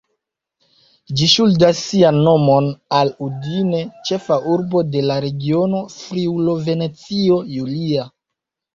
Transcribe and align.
Ĝi 1.19 1.27
ŝuldas 1.33 1.81
sian 1.89 2.17
nomon 2.29 2.71
al 3.01 3.13
Udine, 3.27 3.83
ĉefa 4.11 4.41
urbo 4.57 4.85
de 4.97 5.07
la 5.13 5.21
regiono 5.29 5.87
Friulo-Venecio 6.01 7.43
Julia. 7.57 8.13